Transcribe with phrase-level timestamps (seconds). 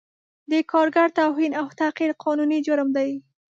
[0.51, 3.11] د کارګر توهین او تحقیر قانوني جرم دی